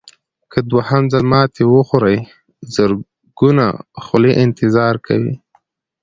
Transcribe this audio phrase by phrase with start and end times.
[0.51, 2.17] که دوهم ځل ماتې وخورئ
[2.75, 3.65] زرګونه
[4.03, 5.33] خولې انتظار کوي.